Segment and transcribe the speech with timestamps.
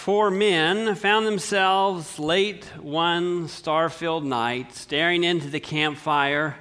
[0.00, 6.56] four men found themselves late one star filled night staring into the campfire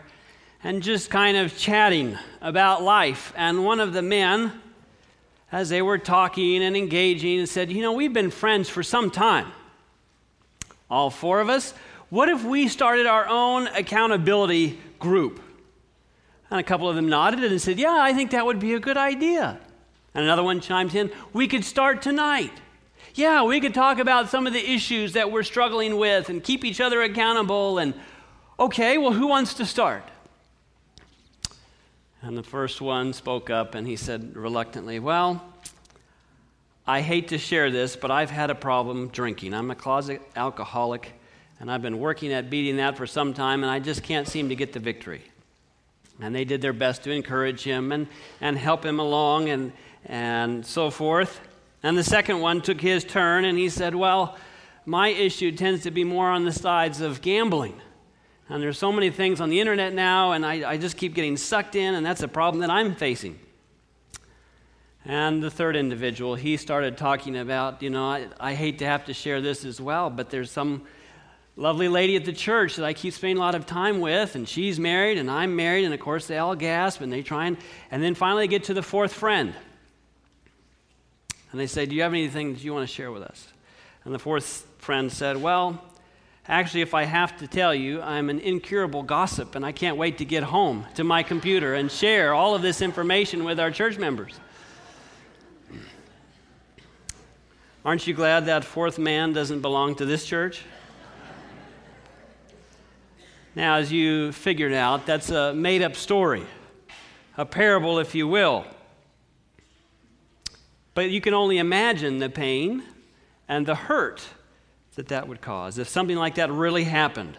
[0.62, 3.32] and just kind of chatting about life.
[3.38, 4.52] And one of the men,
[5.54, 9.48] as they were talking and engaging, said, You know, we've been friends for some time.
[10.90, 11.74] All four of us.
[12.10, 15.40] What if we started our own accountability group?
[16.52, 18.82] And a couple of them nodded and said, Yeah, I think that would be a
[18.82, 19.62] good idea.
[20.14, 22.52] And another one chimed in, We could start tonight.
[23.20, 26.64] Yeah, we could talk about some of the issues that we're struggling with and keep
[26.64, 27.78] each other accountable.
[27.78, 27.94] And
[28.58, 30.04] okay, well, who wants to start?
[32.22, 35.44] And the first one spoke up and he said reluctantly, Well,
[36.88, 39.54] I hate to share this, but I've had a problem drinking.
[39.54, 41.12] I'm a closet alcoholic,
[41.60, 44.48] and I've been working at beating that for some time, and I just can't seem
[44.48, 45.24] to get the victory.
[46.22, 48.08] And they did their best to encourage him and,
[48.40, 49.74] and help him along and,
[50.06, 51.42] and so forth.
[51.82, 54.38] And the second one took his turn and he said, Well,
[54.86, 57.80] my issue tends to be more on the sides of gambling.
[58.50, 61.38] And there's so many things on the internet now, and I, I just keep getting
[61.38, 63.40] sucked in, and that's a problem that I'm facing.
[65.06, 69.06] And the third individual, he started talking about, you know, I, I hate to have
[69.06, 70.82] to share this as well, but there's some
[71.56, 74.50] lovely lady at the church that I keep spending a lot of time with, and
[74.50, 77.58] she's married, and I'm married, and of course they all gasp and they try and,
[77.92, 79.54] and then finally get to the fourth friend.
[81.52, 83.48] And they say, Do you have anything that you want to share with us?
[84.06, 85.84] And the fourth friend said, Well,
[86.48, 90.18] actually, if I have to tell you, I'm an incurable gossip, and I can't wait
[90.20, 93.98] to get home to my computer and share all of this information with our church
[93.98, 94.40] members.
[97.86, 100.64] Aren't you glad that fourth man doesn't belong to this church?
[103.56, 106.46] Now, as you figured out, that's a made up story,
[107.38, 108.66] a parable, if you will.
[111.00, 112.84] But you can only imagine the pain
[113.48, 114.22] and the hurt
[114.96, 117.38] that that would cause if something like that really happened.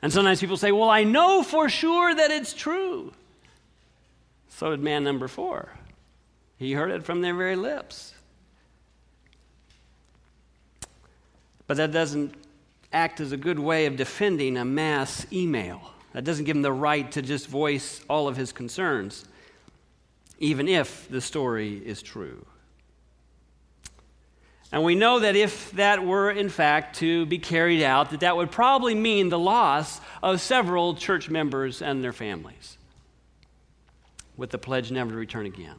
[0.00, 3.12] And sometimes people say, Well, I know for sure that it's true.
[4.50, 5.70] So did man number four.
[6.58, 8.14] He heard it from their very lips.
[11.66, 12.36] But that doesn't
[12.92, 15.90] act as a good way of defending a mass email.
[16.12, 19.24] That doesn't give him the right to just voice all of his concerns,
[20.42, 22.44] even if the story is true.
[24.72, 28.36] And we know that if that were in fact to be carried out, that that
[28.36, 32.76] would probably mean the loss of several church members and their families
[34.36, 35.76] with the pledge never to return again.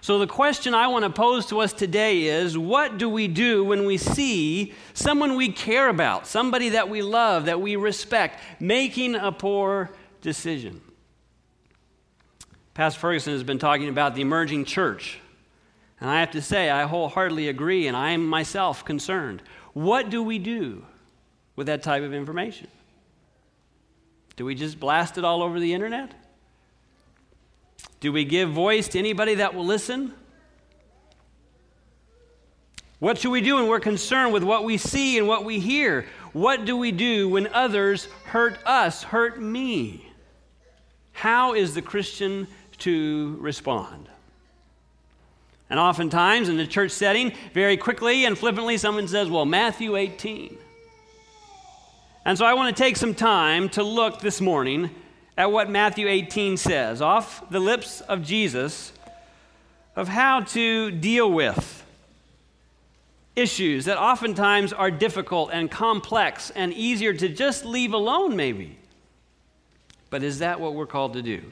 [0.00, 3.64] So, the question I want to pose to us today is what do we do
[3.64, 9.16] when we see someone we care about, somebody that we love, that we respect, making
[9.16, 9.90] a poor
[10.20, 10.80] decision?
[12.76, 15.18] Pastor Ferguson has been talking about the emerging church.
[15.98, 19.40] And I have to say, I wholeheartedly agree, and I am myself concerned.
[19.72, 20.84] What do we do
[21.56, 22.68] with that type of information?
[24.36, 26.12] Do we just blast it all over the internet?
[28.00, 30.12] Do we give voice to anybody that will listen?
[32.98, 36.04] What should we do when we're concerned with what we see and what we hear?
[36.34, 40.02] What do we do when others hurt us, hurt me?
[41.12, 42.46] How is the Christian
[42.78, 44.08] to respond?
[45.68, 50.56] And oftentimes in the church setting, very quickly and flippantly, someone says, Well, Matthew 18.
[52.24, 54.90] And so I want to take some time to look this morning
[55.36, 58.92] at what Matthew 18 says, off the lips of Jesus,
[59.94, 61.84] of how to deal with
[63.36, 68.78] issues that oftentimes are difficult and complex and easier to just leave alone, maybe.
[70.08, 71.42] But is that what we're called to do?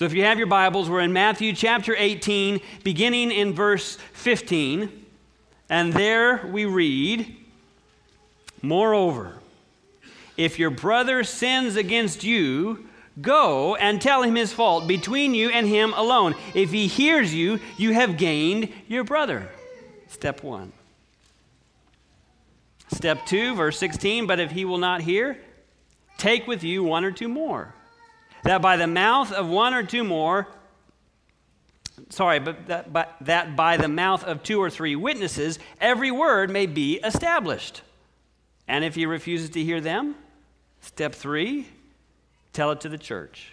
[0.00, 4.90] So if you have your Bibles, we're in Matthew chapter 18, beginning in verse 15.
[5.68, 7.36] And there we read,
[8.62, 9.34] Moreover,
[10.38, 12.88] if your brother sins against you,
[13.20, 16.34] go and tell him his fault between you and him alone.
[16.54, 19.50] If he hears you, you have gained your brother.
[20.08, 20.72] Step one.
[22.90, 25.36] Step two, verse 16, but if he will not hear,
[26.16, 27.74] take with you one or two more,
[28.44, 30.48] that by the mouth of one or two more,
[32.08, 36.50] sorry, but that, but that by the mouth of two or three witnesses, every word
[36.50, 37.82] may be established.
[38.66, 40.14] And if he refuses to hear them,
[40.80, 41.68] Step three,
[42.52, 43.52] tell it to the church.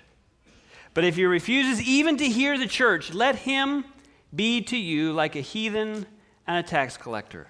[0.94, 3.86] But if he refuses even to hear the church, let him
[4.34, 6.06] be to you like a heathen
[6.48, 7.48] and a tax collector.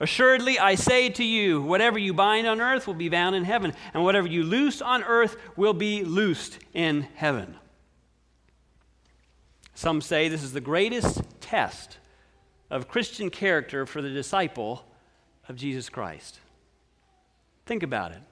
[0.00, 3.74] Assuredly, I say to you, whatever you bind on earth will be bound in heaven,
[3.92, 7.54] and whatever you loose on earth will be loosed in heaven.
[9.74, 11.98] Some say this is the greatest test
[12.70, 14.86] of Christian character for the disciple
[15.48, 16.38] of Jesus Christ.
[17.66, 18.22] Think about it.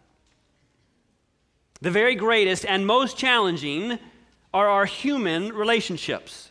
[1.81, 3.99] The very greatest and most challenging
[4.55, 6.48] are our human relationships.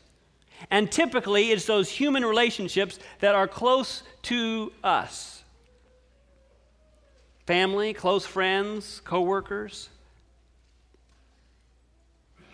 [0.69, 5.43] And typically, it's those human relationships that are close to us
[7.45, 9.89] family, close friends, coworkers.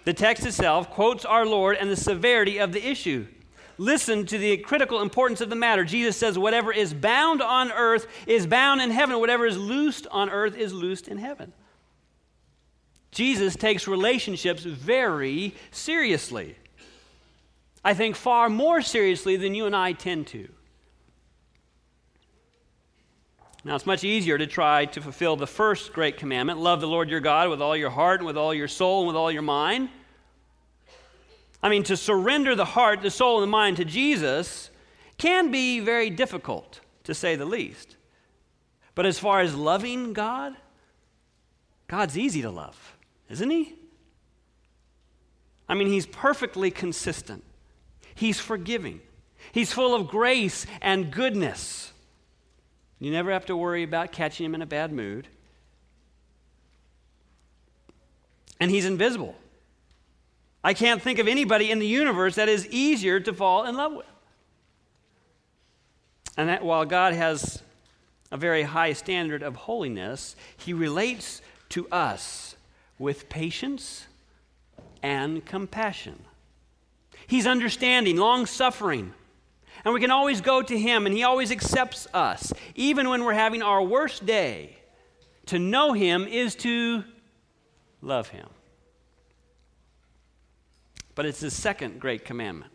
[0.06, 3.26] The text itself quotes our Lord and the severity of the issue.
[3.80, 5.84] Listen to the critical importance of the matter.
[5.84, 10.30] Jesus says, Whatever is bound on earth is bound in heaven, whatever is loosed on
[10.30, 11.54] earth is loosed in heaven.
[13.12, 16.56] Jesus takes relationships very seriously.
[17.84, 20.50] I think far more seriously than you and I tend to.
[23.66, 27.10] Now, it's much easier to try to fulfill the first great commandment love the Lord
[27.10, 29.42] your God with all your heart and with all your soul and with all your
[29.42, 29.90] mind.
[31.62, 34.70] I mean, to surrender the heart, the soul, and the mind to Jesus
[35.18, 37.96] can be very difficult, to say the least.
[38.96, 40.56] But as far as loving God,
[41.88, 42.98] God's easy to love,
[43.30, 43.76] isn't He?
[45.70, 47.46] I mean, He's perfectly consistent,
[48.16, 49.02] He's forgiving,
[49.52, 51.92] He's full of grace and goodness.
[53.00, 55.28] You never have to worry about catching him in a bad mood.
[58.60, 59.36] And he's invisible.
[60.64, 63.94] I can't think of anybody in the universe that is easier to fall in love
[63.94, 64.06] with.
[66.38, 67.62] And that while God has
[68.32, 72.56] a very high standard of holiness, he relates to us
[72.98, 74.08] with patience
[75.02, 76.24] and compassion.
[77.28, 79.14] He's understanding, long suffering,
[79.86, 83.34] and we can always go to Him, and He always accepts us, even when we're
[83.34, 84.78] having our worst day.
[85.48, 87.04] To know Him is to
[88.02, 88.48] love Him.
[91.16, 92.72] But it's the second great commandment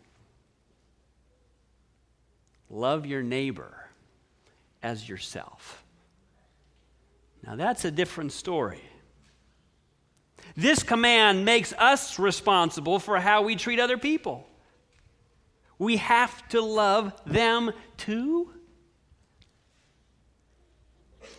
[2.69, 3.89] love your neighbor
[4.83, 5.83] as yourself.
[7.43, 8.81] Now, that's a different story.
[10.61, 14.49] This command makes us responsible for how we treat other people
[15.79, 18.51] we have to love them too.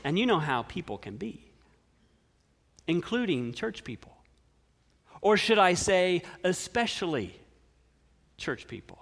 [0.03, 1.53] And you know how people can be,
[2.89, 4.17] including church people.
[5.21, 7.39] Or should I say, especially
[8.39, 8.99] church people?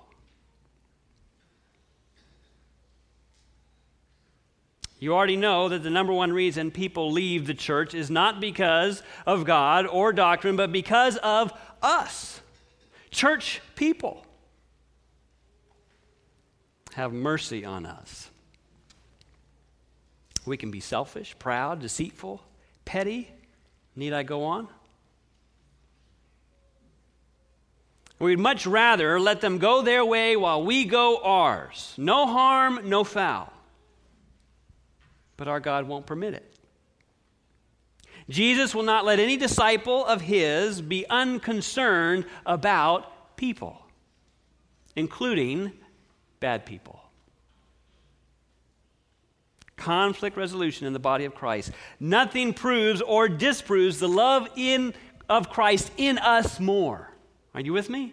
[5.01, 9.03] You already know that the number one reason people leave the church is not because
[9.27, 12.41] of God or doctrine, but because of us,
[13.11, 14.27] church people
[16.95, 18.29] have mercy on us.
[20.45, 22.43] We can be selfish, proud, deceitful,
[22.85, 23.31] petty.
[23.95, 24.67] Need I go on?
[28.19, 31.95] We'd much rather let them go their way while we go ours.
[31.97, 33.53] No harm, no foul.
[35.39, 36.45] But our God won't permit it.
[38.29, 43.81] Jesus will not let any disciple of his be unconcerned about people,
[44.97, 45.73] including
[46.41, 47.01] bad people.
[49.77, 51.71] Conflict resolution in the body of Christ.
[52.01, 54.93] Nothing proves or disproves the love in,
[55.29, 57.15] of Christ in us more.
[57.55, 58.13] Are you with me?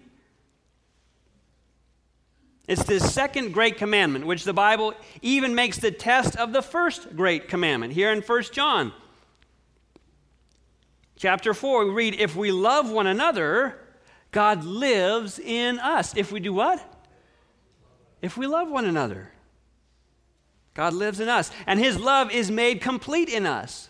[2.68, 7.16] It's this second great commandment, which the Bible even makes the test of the first
[7.16, 7.94] great commandment.
[7.94, 8.92] Here in 1 John
[11.16, 13.80] chapter 4, we read, If we love one another,
[14.32, 16.16] God lives in us.
[16.18, 16.96] If we do what?
[18.26, 19.32] if we love one another.
[20.74, 23.90] God lives in us, and his love is made complete in us.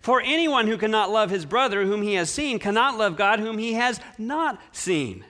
[0.00, 3.58] For anyone who cannot love his brother whom he has seen cannot love God whom
[3.58, 5.24] he has not seen.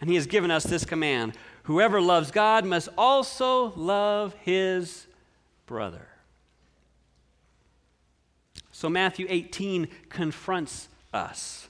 [0.00, 5.06] And he has given us this command whoever loves God must also love his
[5.66, 6.08] brother.
[8.70, 11.68] So Matthew 18 confronts us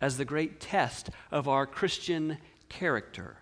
[0.00, 2.38] as the great test of our Christian
[2.68, 3.36] character.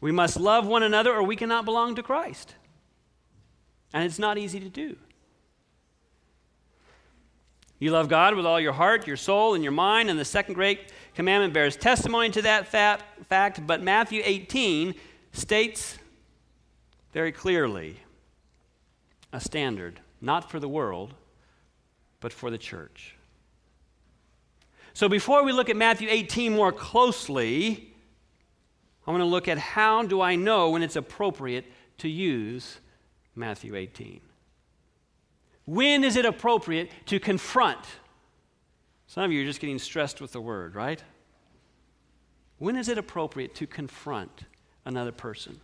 [0.00, 2.54] We must love one another or we cannot belong to Christ.
[3.92, 4.96] And it's not easy to do.
[7.78, 10.54] You love God with all your heart, your soul, and your mind, and the second
[10.54, 13.66] great commandment bears testimony to that fact.
[13.66, 14.94] But Matthew 18
[15.32, 15.98] states
[17.12, 18.00] very clearly
[19.32, 21.12] a standard, not for the world,
[22.20, 23.14] but for the church.
[24.94, 27.92] So before we look at Matthew 18 more closely,
[29.06, 31.66] I want to look at how do I know when it's appropriate
[31.98, 32.78] to use
[33.34, 34.20] Matthew 18.
[35.66, 37.84] When is it appropriate to confront?
[39.08, 41.02] Some of you are just getting stressed with the word, right?
[42.58, 44.44] When is it appropriate to confront
[44.84, 45.60] another person?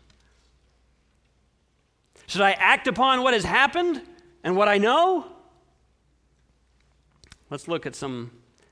[2.27, 4.03] Should I act upon what has happened
[4.45, 5.27] and what I know?
[7.51, 8.31] Let's look at some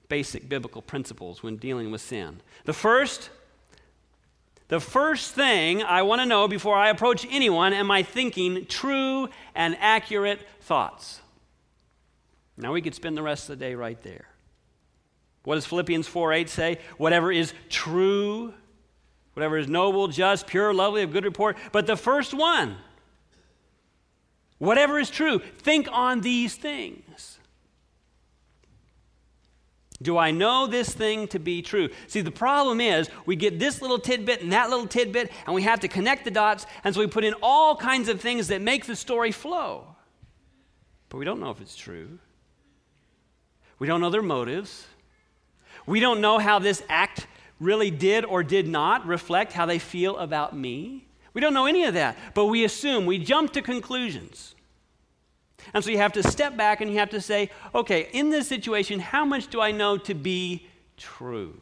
[0.09, 2.41] basic biblical principles when dealing with sin.
[2.65, 3.31] The first,
[4.71, 9.29] the first thing I want to know before I approach anyone am I thinking true
[9.53, 11.21] and accurate thoughts?
[12.57, 14.29] Now we could spend the rest of the day right there.
[15.43, 16.79] What does Philippians 4 8 say?
[16.99, 18.55] Whatever is true,
[19.35, 21.59] whatever is noble, just, pure, lovely, of good report.
[21.73, 22.77] But the first one,
[24.59, 27.40] whatever is true, think on these things.
[30.03, 31.91] Do I know this thing to be true?
[32.07, 35.63] See, the problem is we get this little tidbit and that little tidbit, and we
[35.63, 38.63] have to connect the dots, and so we put in all kinds of things that
[38.63, 39.95] make the story flow.
[41.11, 42.19] But we don't know if it's true.
[43.79, 44.87] We don't know their motives.
[45.87, 47.27] We don't know how this act
[47.59, 51.07] really did or did not reflect how they feel about me.
[51.35, 54.55] We don't know any of that, but we assume, we jump to conclusions.
[55.73, 58.49] And so you have to step back and you have to say, okay, in this
[58.49, 61.61] situation, how much do I know to be true?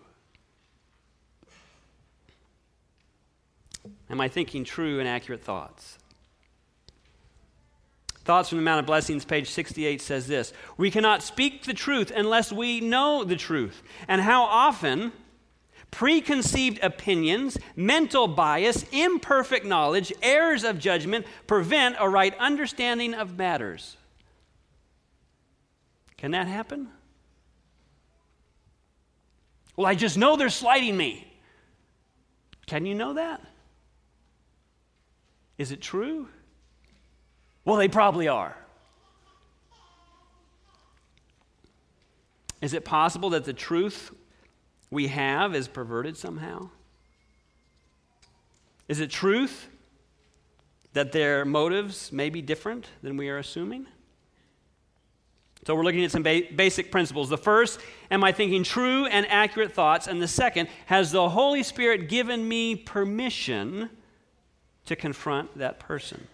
[4.10, 5.98] Am I thinking true and accurate thoughts?
[8.24, 12.12] Thoughts from the Mount of Blessings, page 68 says this We cannot speak the truth
[12.14, 13.82] unless we know the truth.
[14.06, 15.12] And how often
[15.90, 23.96] preconceived opinions, mental bias, imperfect knowledge, errors of judgment prevent a right understanding of matters.
[26.16, 26.88] Can that happen?
[29.76, 31.32] Well, I just know they're slighting me.
[32.66, 33.40] Can you know that?
[35.56, 36.28] Is it true?
[37.64, 38.56] Well, they probably are.
[42.60, 44.12] Is it possible that the truth
[44.90, 46.70] we have is perverted somehow?
[48.88, 49.68] Is it truth
[50.94, 53.86] that their motives may be different than we are assuming?
[55.66, 57.28] So we're looking at some ba- basic principles.
[57.28, 57.80] The first,
[58.10, 60.06] am I thinking true and accurate thoughts?
[60.06, 63.90] And the second, has the Holy Spirit given me permission
[64.86, 66.26] to confront that person?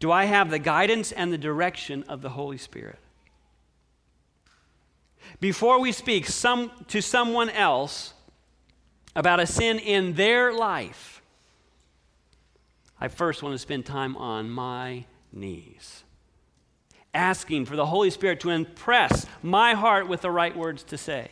[0.00, 2.98] Do I have the guidance and the direction of the Holy Spirit?
[5.40, 8.14] Before we speak some, to someone else
[9.16, 11.22] about a sin in their life,
[13.00, 16.04] I first want to spend time on my knees
[17.12, 21.30] asking for the Holy Spirit to impress my heart with the right words to say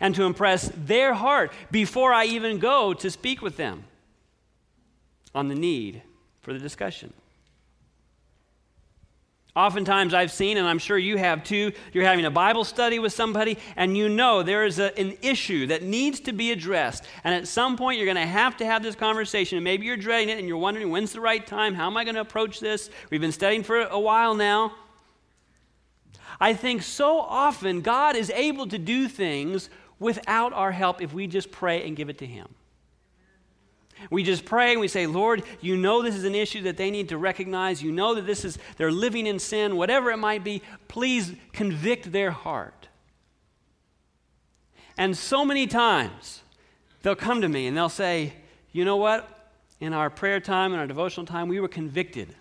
[0.00, 3.84] and to impress their heart before I even go to speak with them
[5.34, 6.02] on the need
[6.42, 7.12] for the discussion.
[9.56, 13.12] Oftentimes, I've seen, and I'm sure you have too, you're having a Bible study with
[13.12, 17.04] somebody, and you know there is a, an issue that needs to be addressed.
[17.22, 19.56] And at some point, you're going to have to have this conversation.
[19.58, 21.74] And maybe you're dreading it, and you're wondering, when's the right time?
[21.74, 22.90] How am I going to approach this?
[23.10, 24.72] We've been studying for a while now.
[26.40, 29.70] I think so often God is able to do things
[30.00, 32.48] without our help if we just pray and give it to Him.
[34.10, 36.90] We just pray and we say, Lord, you know this is an issue that they
[36.90, 37.82] need to recognize.
[37.82, 40.62] You know that this is, they're living in sin, whatever it might be.
[40.88, 42.88] Please convict their heart.
[44.96, 46.42] And so many times
[47.02, 48.34] they'll come to me and they'll say,
[48.72, 49.28] you know what?
[49.80, 52.34] In our prayer time, in our devotional time, we were convicted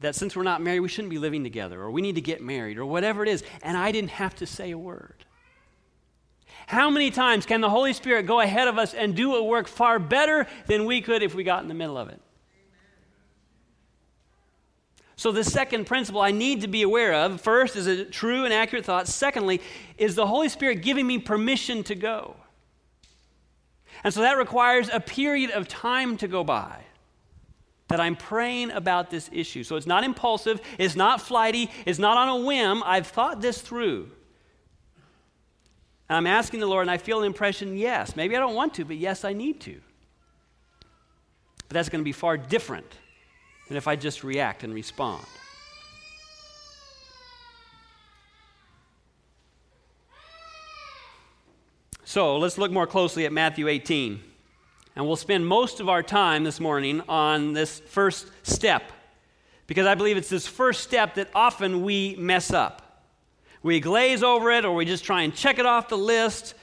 [0.00, 2.40] that since we're not married, we shouldn't be living together, or we need to get
[2.40, 3.44] married, or whatever it is.
[3.62, 5.26] And I didn't have to say a word.
[6.70, 9.66] How many times can the Holy Spirit go ahead of us and do a work
[9.66, 12.20] far better than we could if we got in the middle of it?
[15.16, 18.54] So, the second principle I need to be aware of first is a true and
[18.54, 19.08] accurate thought.
[19.08, 19.60] Secondly,
[19.98, 22.36] is the Holy Spirit giving me permission to go?
[24.04, 26.84] And so that requires a period of time to go by
[27.88, 29.64] that I'm praying about this issue.
[29.64, 32.84] So it's not impulsive, it's not flighty, it's not on a whim.
[32.86, 34.12] I've thought this through.
[36.10, 38.16] And I'm asking the Lord, and I feel an impression yes.
[38.16, 39.80] Maybe I don't want to, but yes, I need to.
[41.68, 42.92] But that's going to be far different
[43.68, 45.24] than if I just react and respond.
[52.02, 54.20] So let's look more closely at Matthew 18.
[54.96, 58.82] And we'll spend most of our time this morning on this first step
[59.68, 62.89] because I believe it's this first step that often we mess up.
[63.62, 66.54] We glaze over it or we just try and check it off the list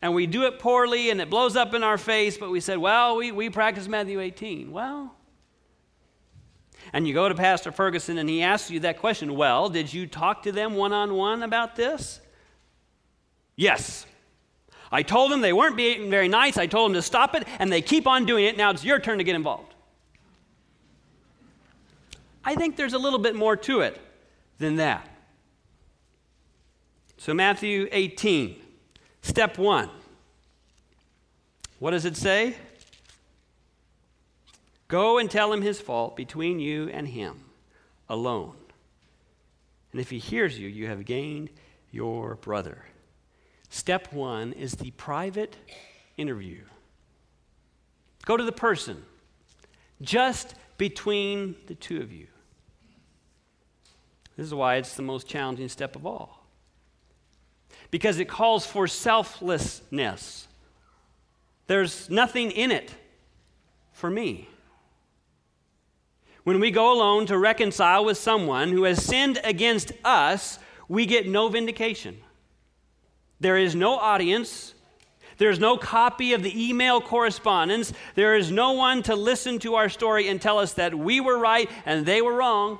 [0.00, 2.78] and we do it poorly and it blows up in our face, but we said,
[2.78, 4.70] well, we, we practice Matthew 18.
[4.70, 5.14] Well,
[6.92, 10.06] and you go to Pastor Ferguson and he asks you that question, well, did you
[10.06, 12.20] talk to them one on one about this?
[13.56, 14.06] Yes.
[14.90, 16.56] I told them they weren't being very nice.
[16.56, 18.56] I told them to stop it, and they keep on doing it.
[18.56, 19.74] Now it's your turn to get involved.
[22.42, 24.00] I think there's a little bit more to it
[24.58, 25.06] than that.
[27.18, 28.56] So, Matthew 18,
[29.22, 29.90] step one.
[31.80, 32.56] What does it say?
[34.86, 37.40] Go and tell him his fault between you and him
[38.08, 38.54] alone.
[39.92, 41.50] And if he hears you, you have gained
[41.90, 42.84] your brother.
[43.68, 45.56] Step one is the private
[46.16, 46.60] interview.
[48.24, 49.02] Go to the person,
[50.00, 52.28] just between the two of you.
[54.36, 56.37] This is why it's the most challenging step of all.
[57.90, 60.46] Because it calls for selflessness.
[61.66, 62.94] There's nothing in it
[63.92, 64.48] for me.
[66.44, 71.28] When we go alone to reconcile with someone who has sinned against us, we get
[71.28, 72.18] no vindication.
[73.40, 74.74] There is no audience.
[75.36, 77.92] There's no copy of the email correspondence.
[78.14, 81.38] There is no one to listen to our story and tell us that we were
[81.38, 82.78] right and they were wrong.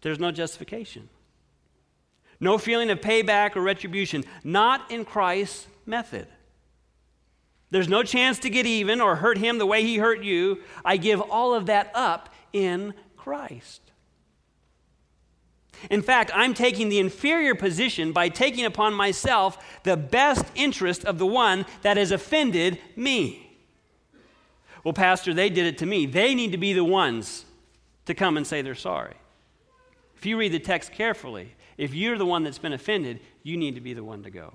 [0.00, 1.08] There's no justification.
[2.40, 4.24] No feeling of payback or retribution.
[4.44, 6.28] Not in Christ's method.
[7.70, 10.60] There's no chance to get even or hurt him the way he hurt you.
[10.84, 13.82] I give all of that up in Christ.
[15.90, 21.18] In fact, I'm taking the inferior position by taking upon myself the best interest of
[21.18, 23.42] the one that has offended me.
[24.84, 26.06] Well, Pastor, they did it to me.
[26.06, 27.44] They need to be the ones
[28.06, 29.16] to come and say they're sorry.
[30.16, 33.74] If you read the text carefully, if you're the one that's been offended, you need
[33.74, 34.54] to be the one to go.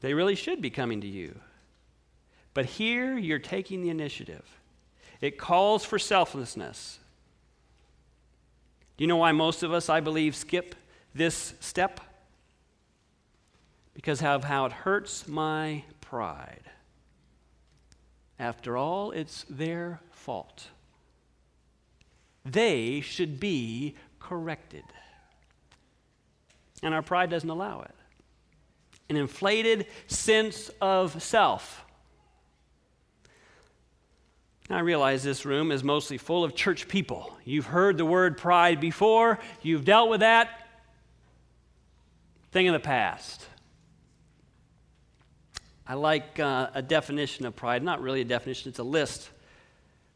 [0.00, 1.40] They really should be coming to you.
[2.54, 4.44] But here you're taking the initiative.
[5.20, 6.98] It calls for selflessness.
[8.96, 10.74] Do you know why most of us, I believe, skip
[11.14, 12.00] this step?
[13.94, 16.62] Because of how it hurts my pride.
[18.38, 20.68] After all, it's their fault.
[22.44, 24.84] They should be corrected.
[26.82, 27.94] And our pride doesn't allow it
[29.08, 31.84] an inflated sense of self.
[34.70, 37.34] I realize this room is mostly full of church people.
[37.44, 40.66] You've heard the word pride before, you've dealt with that
[42.52, 43.46] thing in the past.
[45.88, 49.30] I like uh, a definition of pride, not really a definition, it's a list.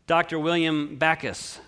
[0.07, 0.39] Dr.
[0.39, 1.59] William Backus,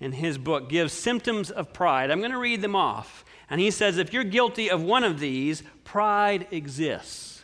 [0.00, 2.10] in his book, gives symptoms of pride.
[2.10, 3.24] I'm going to read them off.
[3.48, 7.42] And he says if you're guilty of one of these, pride exists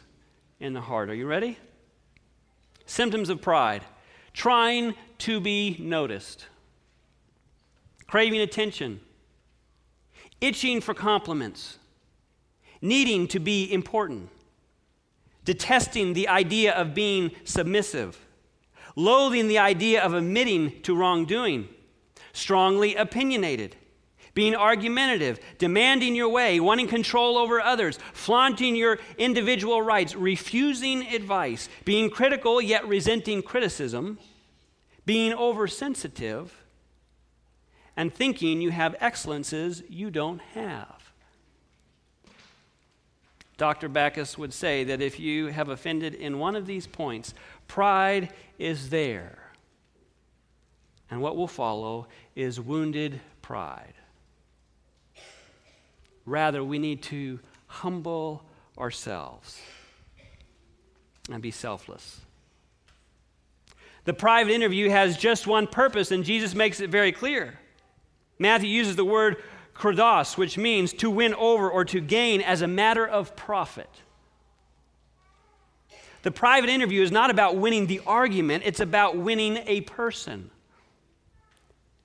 [0.58, 1.10] in the heart.
[1.10, 1.58] Are you ready?
[2.84, 3.84] Symptoms of pride
[4.32, 6.46] trying to be noticed,
[8.06, 9.00] craving attention,
[10.40, 11.78] itching for compliments,
[12.80, 14.30] needing to be important,
[15.48, 18.18] detesting the idea of being submissive,
[18.96, 21.66] loathing the idea of admitting to wrongdoing,
[22.34, 23.74] strongly opinionated
[24.34, 31.68] being argumentative, demanding your way, wanting control over others, flaunting your individual rights, refusing advice,
[31.84, 34.16] being critical yet resenting criticism,
[35.04, 36.62] being oversensitive,
[37.96, 40.97] and thinking you have excellences you don't have.
[43.58, 43.88] Dr.
[43.88, 47.34] Backus would say that if you have offended in one of these points,
[47.66, 49.50] pride is there.
[51.10, 53.94] And what will follow is wounded pride.
[56.24, 58.44] Rather, we need to humble
[58.78, 59.60] ourselves
[61.30, 62.20] and be selfless.
[64.04, 67.58] The private interview has just one purpose, and Jesus makes it very clear.
[68.38, 69.42] Matthew uses the word
[69.78, 73.90] kerdos, which means to win over or to gain as a matter of profit.
[76.22, 80.50] The private interview is not about winning the argument, it's about winning a person.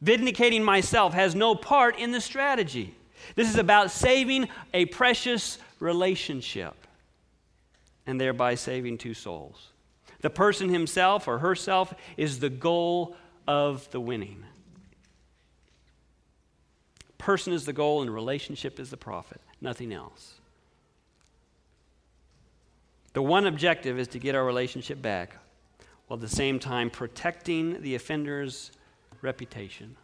[0.02, 2.94] Vindicating myself has no part in the strategy.
[3.36, 6.76] This is about saving a precious relationship
[8.06, 9.70] and thereby saving two souls.
[10.22, 13.16] The person himself or herself is the goal
[13.48, 14.44] of the winning.
[17.24, 20.42] Person is the goal and relationship is the profit, nothing else.
[23.14, 25.38] The one objective is to get our relationship back
[26.08, 28.72] while at the same time protecting the offender's
[29.22, 29.96] reputation.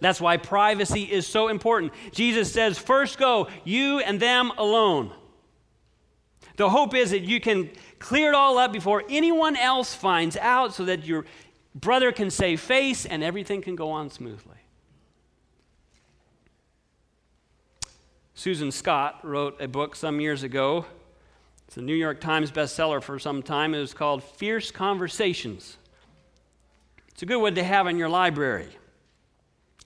[0.00, 1.92] That's why privacy is so important.
[2.10, 5.12] Jesus says, first go, you and them alone.
[6.56, 10.74] The hope is that you can clear it all up before anyone else finds out
[10.74, 11.26] so that you're
[11.76, 14.61] brother can save face and everything can go on smoothly.
[18.42, 20.84] Susan Scott wrote a book some years ago.
[21.68, 23.72] It's a New York Times bestseller for some time.
[23.72, 25.76] It was called Fierce Conversations.
[27.12, 28.70] It's a good one to have in your library.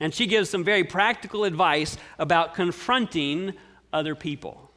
[0.01, 3.53] And she gives some very practical advice about confronting
[3.93, 4.71] other people.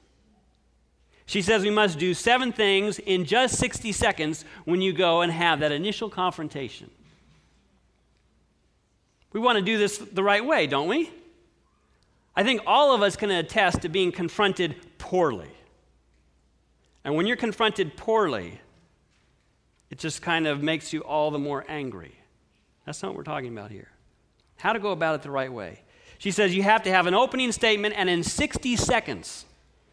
[1.26, 5.32] She says we must do seven things in just 60 seconds when you go and
[5.32, 6.92] have that initial confrontation.
[9.32, 11.12] We want to do this the right way, don't we?
[12.40, 15.52] I think all of us can attest to being confronted poorly.
[17.04, 18.62] And when you're confronted poorly,
[19.90, 22.16] it just kind of makes you all the more angry.
[22.86, 23.90] That's not what we're talking about here.
[24.56, 25.82] How to go about it the right way.
[26.18, 29.44] She says you have to have an opening statement and in 60 seconds.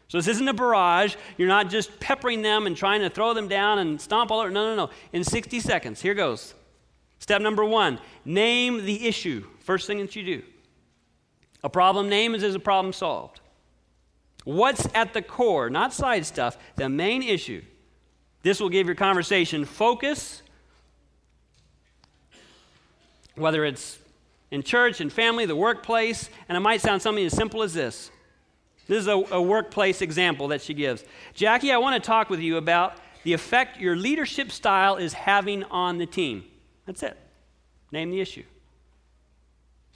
[0.07, 1.15] So this isn't a barrage.
[1.37, 4.49] You're not just peppering them and trying to throw them down and stomp all over.
[4.49, 4.93] No, no, no.
[5.11, 6.01] In 60 seconds.
[6.01, 6.53] Here goes.
[7.19, 9.45] Step number one name the issue.
[9.59, 10.43] First thing that you do.
[11.63, 13.39] A problem named is a problem solved.
[14.43, 17.61] What's at the core, not side stuff, the main issue.
[18.43, 20.41] This will give your conversation focus,
[23.35, 23.99] whether it's
[24.51, 28.09] in church, in family, the workplace, and it might sound something as simple as this.
[28.87, 31.03] This is a, a workplace example that she gives.
[31.33, 32.93] Jackie, I want to talk with you about
[33.23, 36.45] the effect your leadership style is having on the team.
[36.85, 37.17] That's it.
[37.91, 38.43] Name the issue.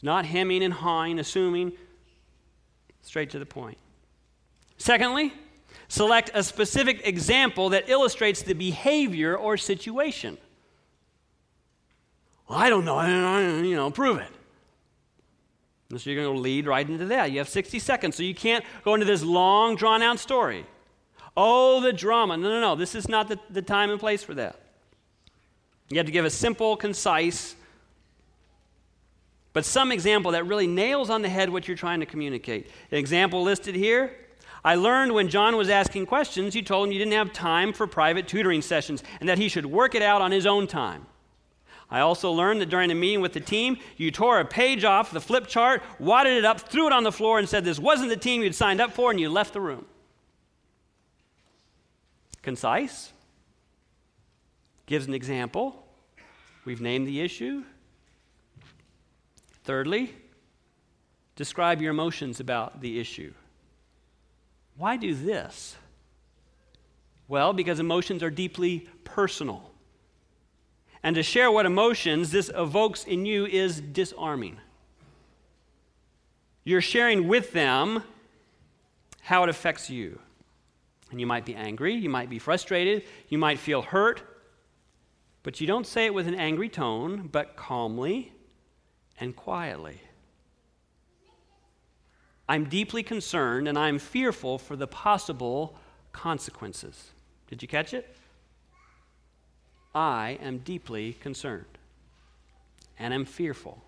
[0.01, 1.73] Not hemming and hawing, assuming,
[3.01, 3.77] straight to the point.
[4.77, 5.33] Secondly,
[5.87, 10.37] select a specific example that illustrates the behavior or situation.
[12.47, 14.31] Well, I don't know, you know, prove it.
[15.91, 17.31] And so you're going to lead right into that.
[17.31, 20.65] You have 60 seconds, so you can't go into this long, drawn out story.
[21.35, 22.37] Oh, the drama.
[22.37, 22.75] No, no, no.
[22.75, 24.59] This is not the, the time and place for that.
[25.89, 27.55] You have to give a simple, concise,
[29.53, 32.69] but some example that really nails on the head what you're trying to communicate.
[32.91, 34.15] An example listed here
[34.63, 37.87] I learned when John was asking questions, you told him you didn't have time for
[37.87, 41.07] private tutoring sessions and that he should work it out on his own time.
[41.89, 45.11] I also learned that during a meeting with the team, you tore a page off
[45.11, 48.09] the flip chart, wadded it up, threw it on the floor, and said this wasn't
[48.09, 49.85] the team you'd signed up for, and you left the room.
[52.41, 53.11] Concise,
[54.85, 55.85] gives an example.
[56.63, 57.63] We've named the issue.
[59.63, 60.15] Thirdly,
[61.35, 63.33] describe your emotions about the issue.
[64.77, 65.75] Why do this?
[67.27, 69.71] Well, because emotions are deeply personal.
[71.03, 74.57] And to share what emotions this evokes in you is disarming.
[76.63, 78.03] You're sharing with them
[79.21, 80.19] how it affects you.
[81.09, 84.23] And you might be angry, you might be frustrated, you might feel hurt,
[85.43, 88.31] but you don't say it with an angry tone, but calmly
[89.19, 90.01] and quietly.
[92.49, 95.77] I'm deeply concerned and I'm fearful for the possible
[96.11, 97.11] consequences.
[97.47, 98.15] Did you catch it?
[99.93, 101.77] I am deeply concerned
[102.99, 103.83] and am fearful.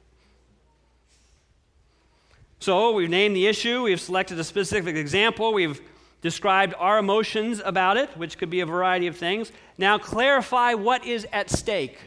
[2.60, 5.82] So, we've named the issue, we've selected a specific example, we've
[6.22, 9.52] described our emotions about it, which could be a variety of things.
[9.78, 12.00] Now, clarify what is at stake.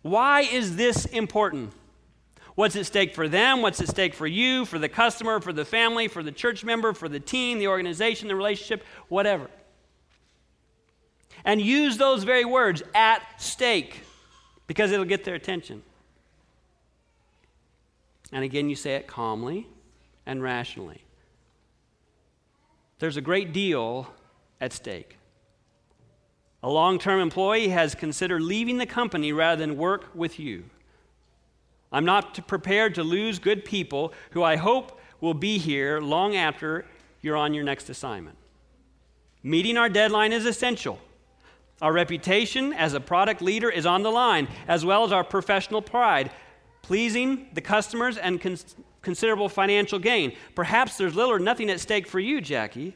[0.00, 1.74] Why is this important?
[2.60, 3.62] What's at stake for them?
[3.62, 6.92] What's at stake for you, for the customer, for the family, for the church member,
[6.92, 9.48] for the team, the organization, the relationship, whatever.
[11.42, 14.02] And use those very words, at stake,
[14.66, 15.82] because it'll get their attention.
[18.30, 19.66] And again, you say it calmly
[20.26, 21.00] and rationally.
[22.98, 24.12] There's a great deal
[24.60, 25.16] at stake.
[26.62, 30.64] A long term employee has considered leaving the company rather than work with you.
[31.92, 36.86] I'm not prepared to lose good people who I hope will be here long after
[37.20, 38.36] you're on your next assignment.
[39.42, 40.98] Meeting our deadline is essential.
[41.82, 45.80] Our reputation as a product leader is on the line, as well as our professional
[45.80, 46.30] pride,
[46.82, 50.36] pleasing the customers and cons- considerable financial gain.
[50.54, 52.94] Perhaps there's little or nothing at stake for you, Jackie.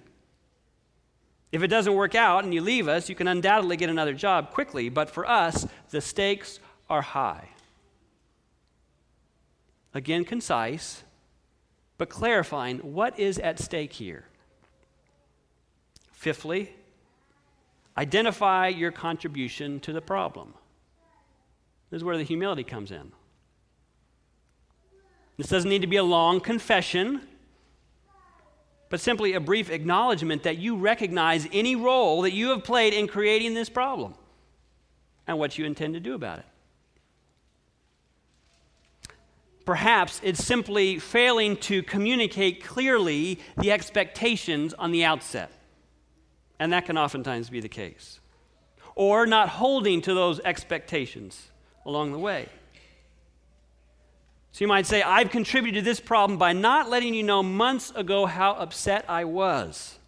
[1.51, 4.51] If it doesn't work out and you leave us, you can undoubtedly get another job
[4.51, 6.59] quickly, but for us, the stakes
[6.91, 7.49] are high.
[9.95, 11.05] Again, concise,
[11.99, 14.25] but clarifying what is at stake here.
[16.13, 16.75] Fifthly,
[17.97, 20.55] identify your contribution to the problem.
[21.91, 23.13] This is where the humility comes in.
[25.37, 27.21] This doesn't need to be a long confession,
[28.89, 33.07] but simply a brief acknowledgement that you recognize any role that you have played in
[33.07, 34.15] creating this problem
[35.27, 36.45] and what you intend to do about it.
[39.64, 45.50] Perhaps it's simply failing to communicate clearly the expectations on the outset.
[46.59, 48.20] And that can oftentimes be the case.
[48.94, 51.50] Or not holding to those expectations
[51.85, 52.48] along the way.
[54.53, 57.90] So you might say, I've contributed to this problem by not letting you know months
[57.90, 59.98] ago how upset I was.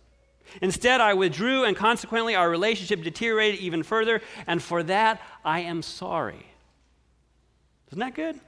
[0.62, 5.82] Instead, I withdrew, and consequently, our relationship deteriorated even further, and for that, I am
[5.82, 6.46] sorry.
[7.88, 8.38] Isn't that good?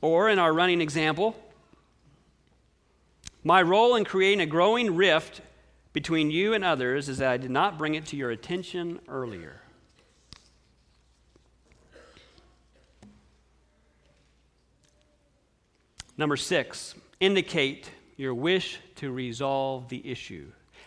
[0.00, 1.36] Or, in our running example,
[3.42, 5.40] my role in creating a growing rift
[5.92, 9.60] between you and others is that I did not bring it to your attention earlier.
[16.16, 20.46] Number six, indicate your wish to resolve the issue.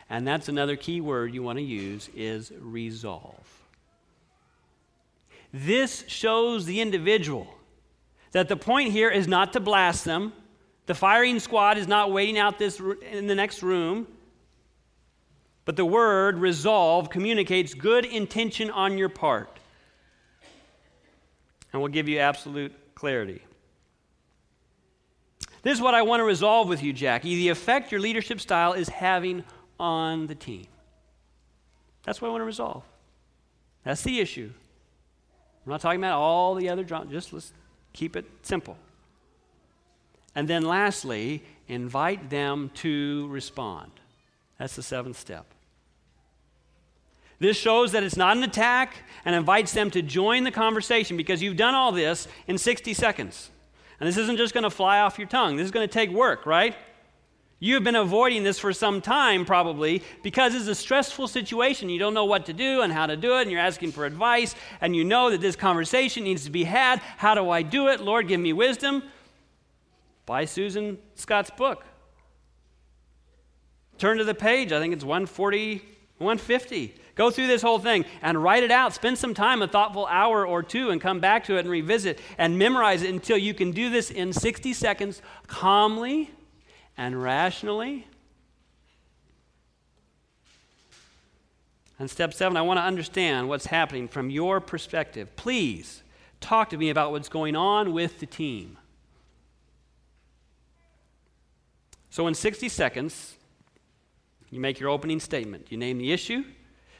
[0.10, 3.48] And that's another key word you want to use is resolve.
[5.54, 7.48] This shows the individual
[8.32, 10.34] that the point here is not to blast them.
[10.86, 12.80] The firing squad is not waiting out this
[13.12, 14.08] in the next room.
[15.66, 19.60] But the word resolve communicates good intention on your part.
[21.72, 23.42] And will give you absolute clarity.
[25.64, 28.74] This is what I want to resolve with you, Jackie the effect your leadership style
[28.74, 29.44] is having
[29.80, 30.66] on the team.
[32.04, 32.84] That's what I want to resolve.
[33.84, 34.52] That's the issue.
[35.66, 37.54] I'm not talking about all the other drama, just let's
[37.94, 38.78] keep it simple.
[40.36, 43.92] And then lastly, invite them to respond.
[44.58, 45.46] That's the seventh step.
[47.40, 51.42] This shows that it's not an attack and invites them to join the conversation because
[51.42, 53.50] you've done all this in 60 seconds.
[54.00, 56.12] And this isn't just going to fly off your tongue, this is going to take
[56.12, 56.76] work, right?
[57.64, 61.90] You have been avoiding this for some time, probably, because it's a stressful situation.
[61.90, 64.08] You don't know what to do and how to do it, and you're asking for
[64.08, 66.98] advice, and you know that this conversation needs to be had.
[67.18, 68.02] How do I do it?
[68.02, 69.04] Lord, give me wisdom.
[70.26, 71.86] Buy Susan Scott's book.
[74.00, 74.72] Turn to the page.
[74.72, 75.84] I think it's 140,
[76.18, 76.96] 150.
[77.14, 78.96] Go through this whole thing and write it out.
[78.96, 82.18] Spend some time, a thoughtful hour or two, and come back to it and revisit
[82.40, 86.32] and memorize it until you can do this in 60 seconds calmly
[87.02, 88.06] and rationally.
[91.98, 95.36] And step seven, I want to understand what's happening from your perspective.
[95.36, 96.04] Please
[96.42, 98.78] talk to me about what's going on with the team.
[102.12, 103.36] So, in 60 seconds,
[104.52, 105.72] you make your opening statement.
[105.72, 106.44] You name the issue,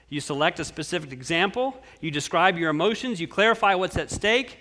[0.10, 4.58] you select a specific example, you describe your emotions, you clarify what's at stake,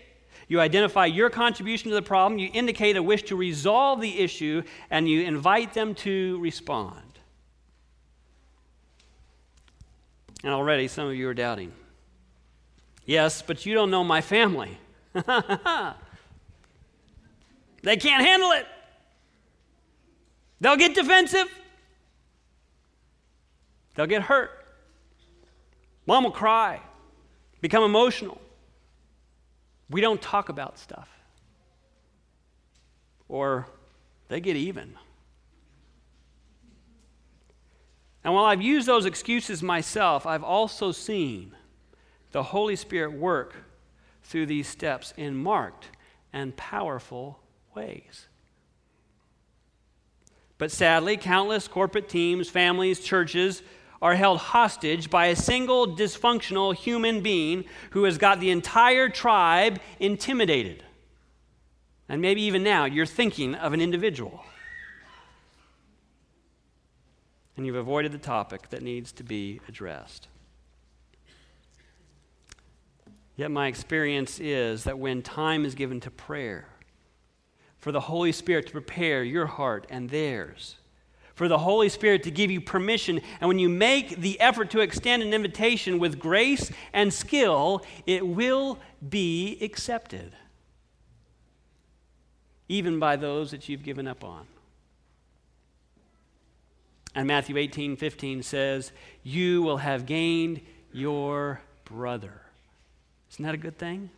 [0.50, 4.64] you identify your contribution to the problem, you indicate a wish to resolve the issue,
[4.90, 7.20] and you invite them to respond.
[10.42, 11.72] And already some of you are doubting.
[13.06, 14.76] Yes, but you don't know my family.
[15.14, 15.22] they
[17.96, 18.66] can't handle it.
[20.60, 21.46] They'll get defensive.
[23.94, 24.50] They'll get hurt.
[26.06, 26.80] Mom will cry,
[27.60, 28.39] become emotional.
[29.90, 31.08] We don't talk about stuff.
[33.28, 33.66] Or
[34.28, 34.94] they get even.
[38.22, 41.52] And while I've used those excuses myself, I've also seen
[42.32, 43.56] the Holy Spirit work
[44.22, 45.88] through these steps in marked
[46.32, 47.40] and powerful
[47.74, 48.26] ways.
[50.58, 53.62] But sadly, countless corporate teams, families, churches,
[54.02, 59.78] are held hostage by a single dysfunctional human being who has got the entire tribe
[59.98, 60.82] intimidated.
[62.08, 64.44] And maybe even now you're thinking of an individual.
[67.56, 70.28] And you've avoided the topic that needs to be addressed.
[73.36, 76.68] Yet my experience is that when time is given to prayer,
[77.78, 80.76] for the Holy Spirit to prepare your heart and theirs,
[81.40, 83.18] for the Holy Spirit to give you permission.
[83.40, 88.26] And when you make the effort to extend an invitation with grace and skill, it
[88.26, 90.34] will be accepted,
[92.68, 94.46] even by those that you've given up on.
[97.14, 100.60] And Matthew 18 15 says, You will have gained
[100.92, 102.42] your brother.
[103.32, 104.10] Isn't that a good thing?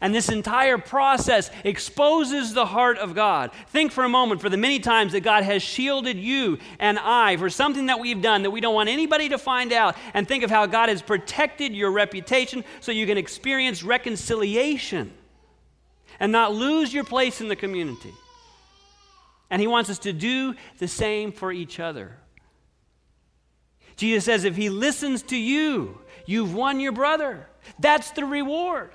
[0.00, 3.50] And this entire process exposes the heart of God.
[3.68, 7.36] Think for a moment for the many times that God has shielded you and I
[7.36, 9.96] for something that we've done that we don't want anybody to find out.
[10.14, 15.12] And think of how God has protected your reputation so you can experience reconciliation
[16.18, 18.12] and not lose your place in the community.
[19.50, 22.16] And He wants us to do the same for each other.
[23.96, 27.48] Jesus says, if He listens to you, You've won your brother.
[27.78, 28.90] That's the reward.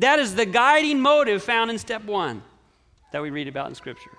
[0.00, 2.42] That is the guiding motive found in step one
[3.12, 4.10] that we read about in Scripture.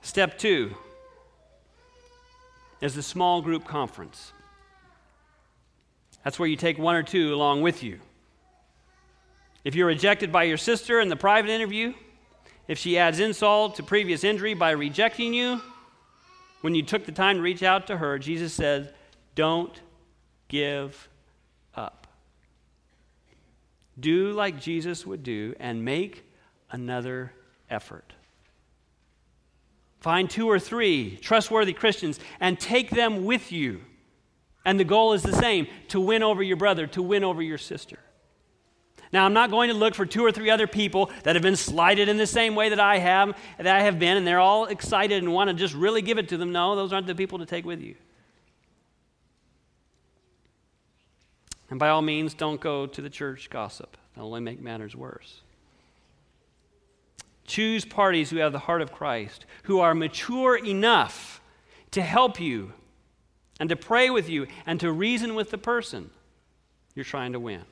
[0.00, 0.74] Step two
[2.80, 4.32] is the small group conference.
[6.24, 8.00] That's where you take one or two along with you.
[9.62, 11.92] If you're rejected by your sister in the private interview,
[12.66, 15.60] if she adds insult to previous injury by rejecting you,
[16.62, 18.94] when you took the time to reach out to her, Jesus said,
[19.34, 19.78] Don't
[20.48, 21.09] give.
[24.00, 26.24] Do like Jesus would do and make
[26.70, 27.32] another
[27.68, 28.12] effort.
[30.00, 33.82] Find two or three trustworthy Christians and take them with you.
[34.64, 37.58] And the goal is the same to win over your brother, to win over your
[37.58, 37.98] sister.
[39.12, 41.56] Now, I'm not going to look for two or three other people that have been
[41.56, 44.66] slighted in the same way that I have, that I have been, and they're all
[44.66, 46.52] excited and want to just really give it to them.
[46.52, 47.96] No, those aren't the people to take with you.
[51.70, 53.96] And by all means, don't go to the church gossip.
[54.14, 55.40] That'll only make matters worse.
[57.46, 61.40] Choose parties who have the heart of Christ, who are mature enough
[61.92, 62.72] to help you
[63.58, 66.10] and to pray with you and to reason with the person
[66.94, 67.62] you're trying to win.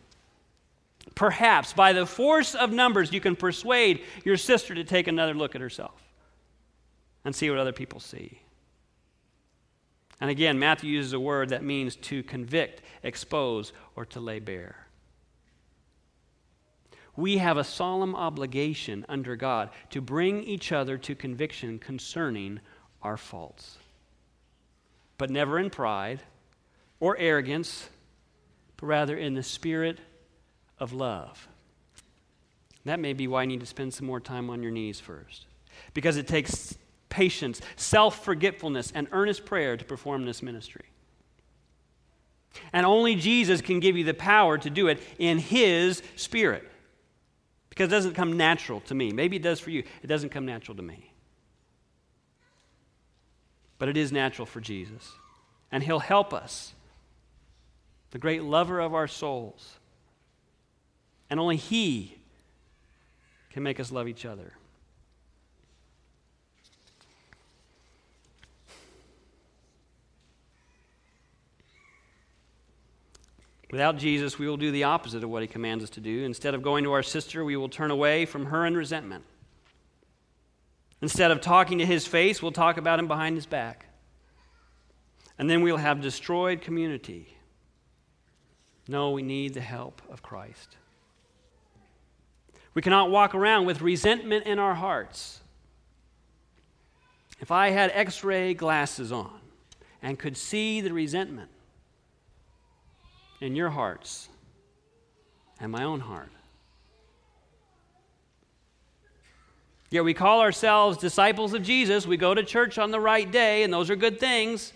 [1.15, 5.55] Perhaps by the force of numbers, you can persuade your sister to take another look
[5.55, 6.01] at herself
[7.25, 8.41] and see what other people see.
[10.21, 14.89] And again, Matthew uses a word that means to convict, expose, or to lay bare
[17.19, 22.61] we have a solemn obligation under God to bring each other to conviction concerning
[23.03, 23.77] our faults.
[25.19, 26.23] But never in pride
[27.01, 27.89] or arrogance,
[28.77, 29.99] but rather in the spirit
[30.79, 31.49] of love.
[32.85, 35.47] That may be why you need to spend some more time on your knees first.
[35.95, 36.79] Because it takes
[37.19, 40.85] patience, self forgetfulness, and earnest prayer to perform this ministry.
[42.73, 46.63] And only Jesus can give you the power to do it in His Spirit
[47.71, 49.11] because it doesn't come natural to me.
[49.11, 49.83] Maybe it does for you.
[50.01, 51.13] It doesn't come natural to me.
[53.79, 55.13] But it is natural for Jesus.
[55.73, 56.73] And He'll help us,
[58.13, 59.79] the great lover of our souls.
[61.29, 62.17] And only He
[63.51, 64.53] can make us love each other.
[73.71, 76.25] Without Jesus, we will do the opposite of what he commands us to do.
[76.25, 79.25] Instead of going to our sister, we will turn away from her in resentment.
[81.03, 83.87] Instead of talking to his face, we'll talk about him behind his back.
[85.39, 87.37] And then we'll have destroyed community.
[88.89, 90.77] No, we need the help of Christ.
[92.73, 95.41] We cannot walk around with resentment in our hearts.
[97.41, 99.41] If I had x ray glasses on
[100.03, 101.51] and could see the resentment,
[103.41, 104.29] in your hearts
[105.61, 106.31] and my own heart.
[109.91, 112.07] Yet we call ourselves disciples of Jesus.
[112.07, 114.73] We go to church on the right day, and those are good things.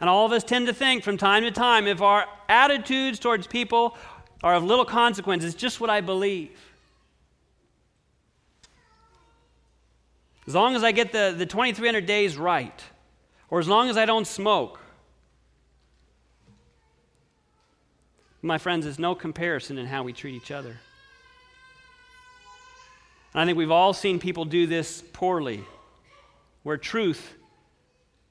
[0.00, 3.46] And all of us tend to think from time to time if our attitudes towards
[3.46, 3.96] people
[4.42, 6.50] are of little consequence, it's just what I believe.
[10.46, 12.82] As long as I get the, the 2,300 days right,
[13.50, 14.80] or as long as I don't smoke,
[18.40, 20.76] My friends, there's no comparison in how we treat each other.
[23.34, 25.64] And I think we've all seen people do this poorly,
[26.62, 27.34] where truth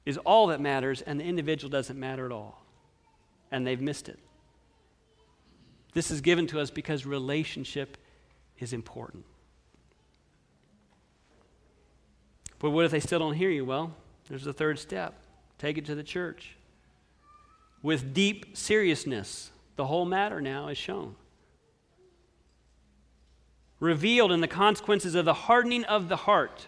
[0.06, 2.64] is all that matters and the individual doesn't matter at all.
[3.52, 4.20] And they've missed it.
[5.94, 7.98] This is given to us because relationship
[8.60, 9.26] is important.
[12.60, 13.66] But what if they still don't hear you?
[13.66, 13.94] Well,
[14.30, 15.14] there's the third step
[15.58, 16.56] take it to the church
[17.82, 21.16] with deep seriousness the whole matter now is shown.
[23.80, 26.68] Revealed in the consequences of the hardening of the heart.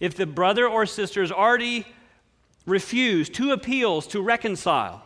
[0.00, 1.86] If the brother or sister has already
[2.66, 5.04] refused two appeals to reconcile,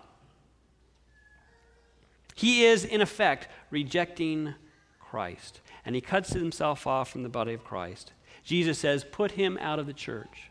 [2.36, 4.54] he is, in effect, rejecting
[5.00, 5.60] Christ.
[5.84, 8.12] And he cuts himself off from the body of Christ.
[8.44, 10.50] Jesus says, Put him out of the church.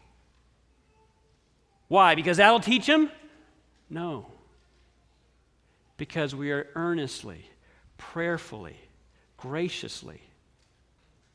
[1.87, 2.13] Why?
[2.13, 3.09] Because that'll teach him?
[3.89, 4.27] No
[6.01, 7.45] because we are earnestly,
[7.99, 8.75] prayerfully,
[9.37, 10.19] graciously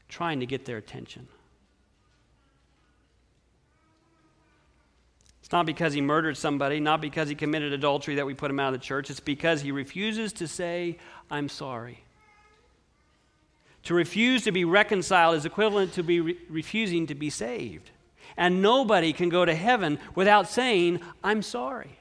[0.09, 1.29] trying to get their attention.
[5.41, 8.59] It's not because he murdered somebody, not because he committed adultery that we put him
[8.59, 9.09] out of the church.
[9.09, 10.99] It's because he refuses to say,
[11.31, 12.03] I'm sorry.
[13.85, 17.93] To refuse to be reconciled is equivalent to be re- refusing to be saved.
[18.37, 22.01] And nobody can go to heaven without saying, I'm sorry.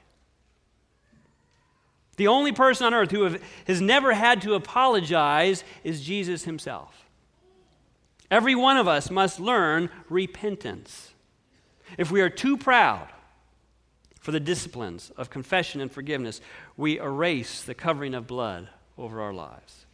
[2.16, 7.06] The only person on earth who has never had to apologize is Jesus himself.
[8.30, 11.12] Every one of us must learn repentance.
[11.98, 13.08] If we are too proud
[14.20, 16.40] for the disciplines of confession and forgiveness,
[16.76, 19.86] we erase the covering of blood over our lives.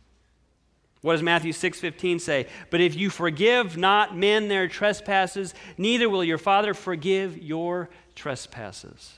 [1.02, 2.46] What does Matthew 6:15 say?
[2.70, 9.14] But if you forgive not men their trespasses, neither will your Father forgive your trespasses.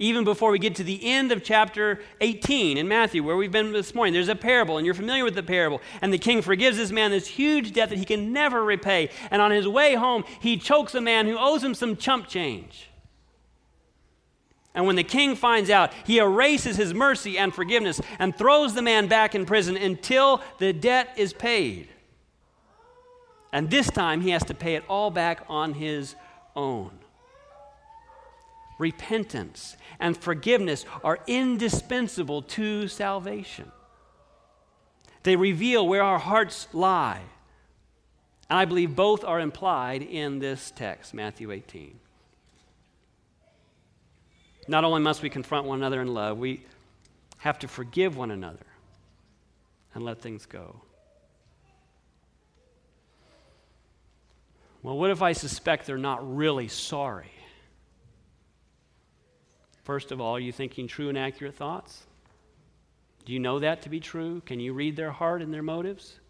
[0.00, 3.70] Even before we get to the end of chapter 18 in Matthew, where we've been
[3.70, 5.82] this morning, there's a parable, and you're familiar with the parable.
[6.00, 9.10] And the king forgives this man this huge debt that he can never repay.
[9.30, 12.88] And on his way home, he chokes a man who owes him some chump change.
[14.74, 18.80] And when the king finds out, he erases his mercy and forgiveness and throws the
[18.80, 21.90] man back in prison until the debt is paid.
[23.52, 26.14] And this time he has to pay it all back on his
[26.56, 26.92] own.
[28.80, 33.70] Repentance and forgiveness are indispensable to salvation.
[35.22, 37.20] They reveal where our hearts lie.
[38.48, 42.00] And I believe both are implied in this text, Matthew 18.
[44.66, 46.64] Not only must we confront one another in love, we
[47.36, 48.66] have to forgive one another
[49.94, 50.80] and let things go.
[54.82, 57.30] Well, what if I suspect they're not really sorry?
[59.90, 62.04] First of all, are you thinking true and accurate thoughts?
[63.24, 64.40] Do you know that to be true?
[64.46, 66.20] Can you read their heart and their motives?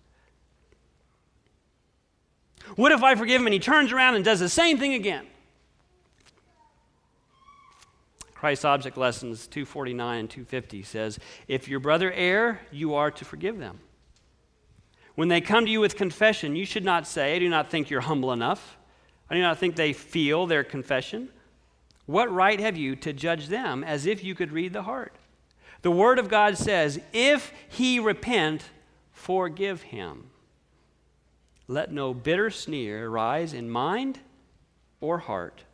[2.77, 5.27] What if I forgive him and he turns around and does the same thing again?
[8.33, 13.59] Christ's Object Lessons 249 and 250 says, If your brother err, you are to forgive
[13.59, 13.81] them.
[15.17, 17.91] When they come to you with confession, you should not say, I do not think
[17.91, 18.79] you're humble enough.
[19.29, 21.29] I do not think they feel their confession.
[22.07, 25.15] What right have you to judge them as if you could read the heart?
[25.83, 28.65] The Word of God says, If he repent,
[29.13, 30.31] forgive him.
[31.69, 34.19] Let no bitter sneer rise in mind
[35.01, 35.65] or heart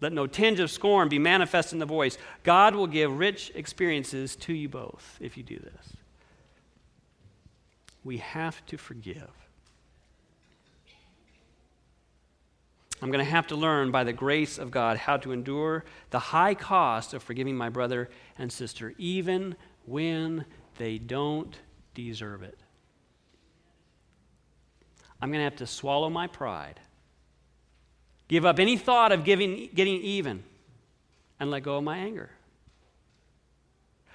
[0.00, 2.18] let no tinge of scorn be manifest in the voice.
[2.42, 5.96] God will give rich experiences to you both if you do this.
[8.04, 9.30] We have to forgive.
[13.02, 16.18] I'm going to have to learn by the grace of God how to endure the
[16.18, 20.44] high cost of forgiving my brother and sister, even when
[20.78, 21.54] they don't
[21.94, 22.58] deserve it.
[25.20, 26.80] I'm going to have to swallow my pride
[28.28, 30.42] Give up any thought of giving, getting even
[31.38, 32.30] and let go of my anger.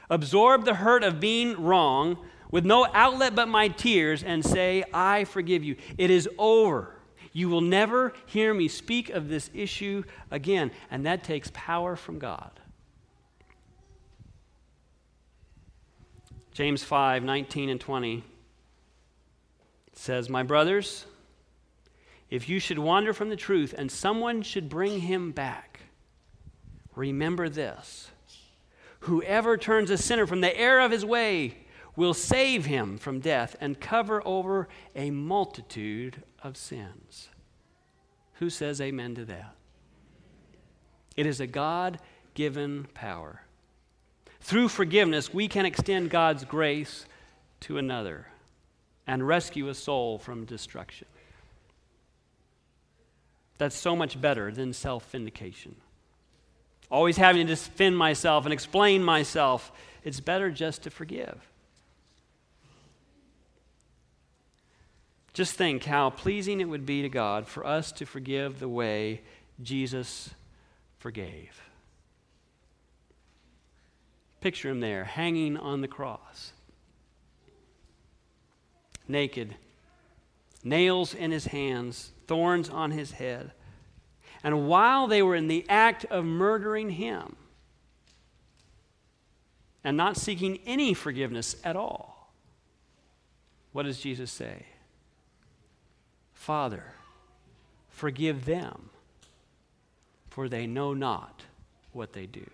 [0.09, 2.17] Absorb the hurt of being wrong
[2.49, 5.77] with no outlet but my tears and say, I forgive you.
[5.97, 6.95] It is over.
[7.33, 10.71] You will never hear me speak of this issue again.
[10.89, 12.51] And that takes power from God.
[16.53, 18.23] James 5 19 and 20
[19.93, 21.05] says, My brothers,
[22.29, 25.81] if you should wander from the truth and someone should bring him back,
[26.95, 28.09] remember this
[29.01, 31.55] whoever turns a sinner from the error of his way
[31.95, 37.29] will save him from death and cover over a multitude of sins.
[38.35, 39.55] Who says amen to that?
[41.15, 41.99] It is a God
[42.33, 43.43] given power.
[44.39, 47.05] Through forgiveness, we can extend God's grace
[47.61, 48.27] to another
[49.05, 51.07] and rescue a soul from destruction.
[53.57, 55.75] That's so much better than self vindication.
[56.89, 59.71] Always having to defend myself and explain myself.
[60.03, 61.50] It's better just to forgive.
[65.33, 69.21] Just think how pleasing it would be to God for us to forgive the way
[69.61, 70.31] Jesus
[70.97, 71.61] forgave.
[74.41, 76.51] Picture him there, hanging on the cross,
[79.07, 79.55] naked,
[80.63, 83.51] nails in his hands, thorns on his head.
[84.43, 87.35] And while they were in the act of murdering him
[89.83, 92.33] and not seeking any forgiveness at all,
[93.71, 94.65] what does Jesus say?
[96.41, 96.83] Father,
[97.87, 98.89] forgive them,
[100.31, 101.43] for they know not
[101.93, 102.49] what they do.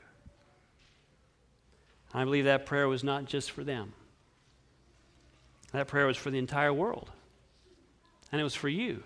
[2.14, 3.94] I believe that prayer was not just for them.
[5.72, 7.10] That prayer was for the entire world.
[8.30, 9.04] And it was for you.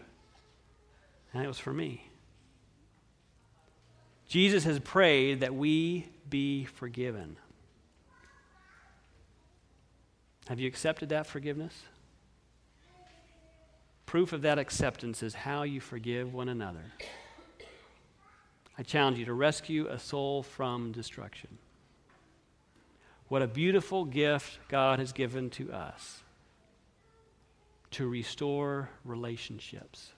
[1.31, 2.07] And it was for me.
[4.27, 7.37] Jesus has prayed that we be forgiven.
[10.47, 11.83] Have you accepted that forgiveness?
[14.05, 16.93] Proof of that acceptance is how you forgive one another.
[18.77, 21.57] I challenge you to rescue a soul from destruction.
[23.27, 26.23] What a beautiful gift God has given to us
[27.91, 30.11] to restore relationships.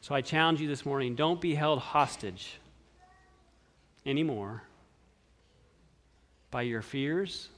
[0.00, 2.58] So I challenge you this morning don't be held hostage
[4.04, 4.62] anymore
[6.50, 7.48] by your fears,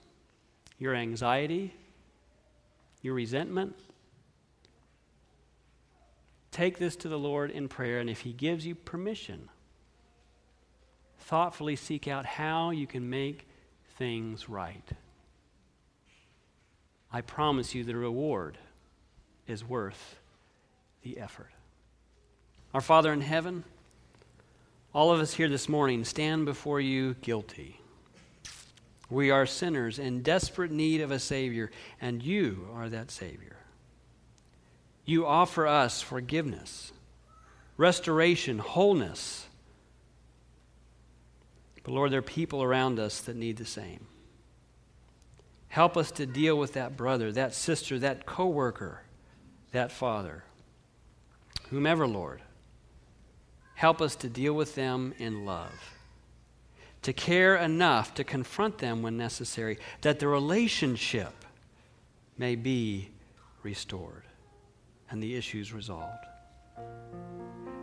[0.78, 1.74] your anxiety,
[3.04, 3.76] your resentment.
[6.50, 9.50] Take this to the Lord in prayer, and if He gives you permission,
[11.18, 13.46] thoughtfully seek out how you can make
[13.98, 14.88] things right.
[17.12, 18.56] I promise you the reward
[19.46, 20.16] is worth
[21.02, 21.50] the effort.
[22.72, 23.64] Our Father in heaven,
[24.94, 27.80] all of us here this morning stand before you guilty.
[29.10, 33.56] We are sinners in desperate need of a Savior, and you are that Savior.
[35.04, 36.92] You offer us forgiveness,
[37.76, 39.46] restoration, wholeness.
[41.82, 44.06] But Lord, there are people around us that need the same.
[45.68, 49.02] Help us to deal with that brother, that sister, that coworker,
[49.72, 50.44] that father.
[51.70, 52.40] Whomever, Lord.
[53.74, 55.93] Help us to deal with them in love.
[57.04, 61.34] To care enough to confront them when necessary, that the relationship
[62.38, 63.10] may be
[63.62, 64.22] restored
[65.10, 66.24] and the issues resolved.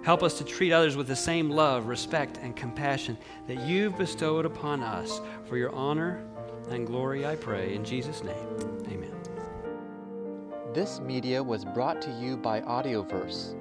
[0.02, 3.16] Help us to treat others with the same love, respect, and compassion
[3.48, 6.26] that you've bestowed upon us for your honor
[6.72, 7.76] and glory, I pray.
[7.76, 8.48] In Jesus' name,
[8.88, 9.14] amen.
[10.74, 13.54] This media was brought to you by Audioverse,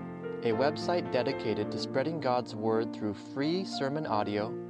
[0.42, 4.69] a website dedicated to spreading God's Word through free sermon audio